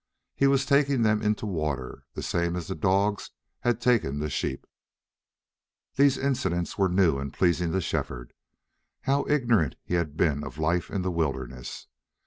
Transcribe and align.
He 0.33 0.47
was 0.47 0.65
taking 0.65 1.03
them 1.03 1.21
in 1.21 1.35
to 1.35 1.45
water, 1.45 2.05
the 2.15 2.23
same 2.23 2.55
as 2.55 2.65
the 2.65 2.73
dogs 2.73 3.29
had 3.59 3.79
taken 3.79 4.17
the 4.17 4.31
sheep. 4.31 4.65
These 5.95 6.17
incidents 6.17 6.75
were 6.75 6.89
new 6.89 7.19
and 7.19 7.31
pleasing 7.31 7.71
to 7.73 7.81
Shefford. 7.81 8.33
How 9.01 9.27
ignorant 9.29 9.75
he 9.83 9.93
had 9.93 10.17
been 10.17 10.43
of 10.43 10.57
life 10.57 10.89
in 10.89 11.03
the 11.03 11.11
wilderness! 11.11 11.85